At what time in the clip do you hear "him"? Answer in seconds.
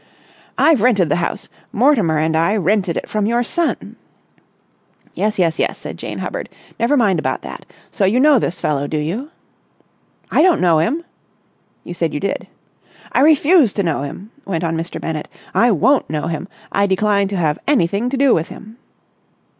10.79-11.03, 14.01-14.31, 16.25-16.47, 18.47-18.77